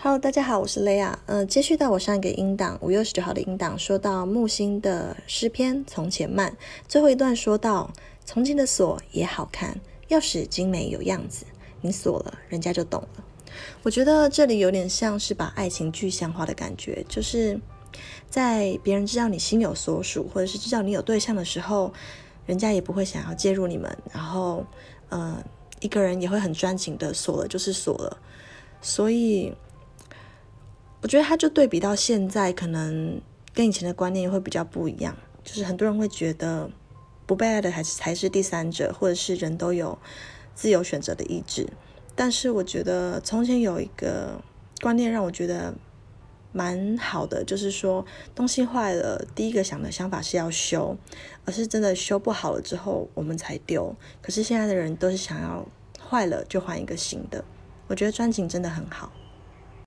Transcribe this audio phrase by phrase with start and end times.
[0.00, 1.18] Hello，大家好，我是雷亚。
[1.26, 6.52] 嗯，接续到我上一个音档五月十九号的音档，说到木星的诗篇《从前慢》，
[6.86, 7.92] 最后一段说到
[8.24, 11.44] 从前的锁也好看，钥匙精美有样子，
[11.80, 13.24] 你锁了，人家就懂了。
[13.82, 17.60] 我觉得这里有点像是把爱情具象化的感觉，就是
[18.30, 21.92] 在别人知道你心有所属，或者是知道你有对象的时候，
[22.46, 24.64] 人家也不会想要介入你们，然后，
[25.08, 25.42] 呃，
[25.80, 28.16] 一个人也会很专情的锁了就是锁了，
[28.80, 29.52] 所以。
[31.00, 33.20] 我觉得他就对比到现在，可能
[33.54, 35.16] 跟以前的观念会比较不一样。
[35.44, 36.70] 就是很多人会觉得
[37.24, 39.96] 不被爱的还是才是第三者，或者是人都有
[40.54, 41.66] 自由选择的意志。
[42.14, 44.42] 但是我觉得从前有一个
[44.80, 45.72] 观念让我觉得
[46.52, 48.04] 蛮好的，就是说
[48.34, 50.96] 东西坏了，第一个想的想法是要修，
[51.44, 53.94] 而是真的修不好了之后我们才丢。
[54.20, 55.64] 可是现在的人都是想要
[56.10, 57.44] 坏了就换一个新的。
[57.86, 59.12] 我觉得专情真的很好。